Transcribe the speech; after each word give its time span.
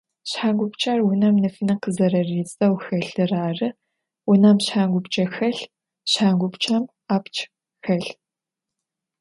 Шъхьангъупчъэр 0.29 0.99
унэм 1.09 1.35
нэфынэ 1.43 1.75
къызэрэридзэу 1.81 2.75
хэлъыр 2.83 3.31
ары, 3.47 3.69
унэм 4.31 4.57
шъхьангъупчъэ 4.65 5.25
хэлъ, 5.35 5.63
шъхьангъупчъэм 6.11 6.83
апч 7.15 7.35
хэлъ 7.85 8.11